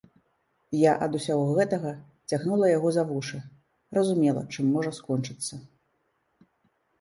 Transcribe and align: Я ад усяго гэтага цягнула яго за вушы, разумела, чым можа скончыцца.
Я 0.83 0.93
ад 1.05 1.17
усяго 1.19 1.43
гэтага 1.59 1.91
цягнула 2.33 2.69
яго 2.77 2.89
за 2.95 3.03
вушы, 3.11 3.37
разумела, 3.99 4.41
чым 4.57 4.73
можа 4.79 4.91
скончыцца. 5.01 5.55